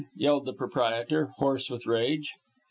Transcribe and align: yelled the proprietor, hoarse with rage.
yelled 0.15 0.45
the 0.47 0.53
proprietor, 0.53 1.27
hoarse 1.37 1.69
with 1.69 1.85
rage. 1.85 2.33